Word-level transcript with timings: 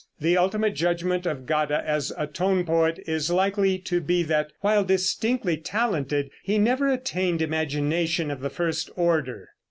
The 0.19 0.35
ultimate 0.35 0.73
judgment 0.73 1.27
of 1.27 1.45
Gade 1.45 1.69
as 1.69 2.11
a 2.17 2.25
tone 2.25 2.65
poet 2.65 2.97
is 3.05 3.29
likely 3.29 3.77
to 3.77 4.01
be 4.01 4.23
that 4.23 4.51
while 4.61 4.83
distinctly 4.83 5.57
talented, 5.57 6.31
he 6.41 6.57
never 6.57 6.91
attained 6.91 7.39
imagination 7.43 8.31
of 8.31 8.39
the 8.39 8.49
first 8.49 8.89
order. 8.95 9.49